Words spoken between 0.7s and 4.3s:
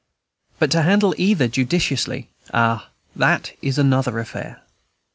to handle either judiciously, ah, that is another